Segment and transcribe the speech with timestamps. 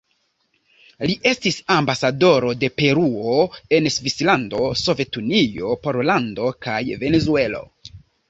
[1.09, 3.35] Li estis ambasadoro de Peruo
[3.79, 7.63] en Svislando, Sovetunio, Pollando kaj Venezuelo.